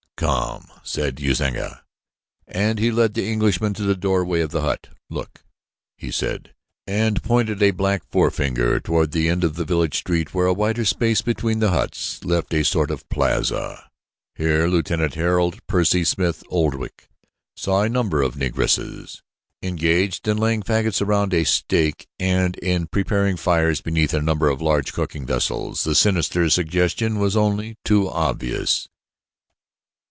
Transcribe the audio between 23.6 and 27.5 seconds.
beneath a number of large cooking vessels. The sinister suggestion was